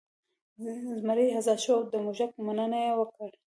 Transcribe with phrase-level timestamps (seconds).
[1.01, 3.25] زمری ازاد شو او د موږک مننه یې وکړه.